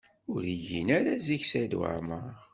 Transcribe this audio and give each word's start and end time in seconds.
Ur 0.33 0.41
igin 0.55 0.89
ara 0.97 1.13
zik 1.25 1.43
Saɛid 1.45 1.73
Waɛmaṛ. 1.79 2.29